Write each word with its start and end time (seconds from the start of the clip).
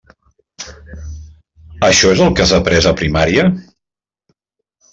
Això 1.89 2.13
és 2.15 2.25
el 2.27 2.33
que 2.39 2.45
has 2.47 2.55
aprés 2.61 2.89
en 2.93 2.99
primària? 3.05 3.47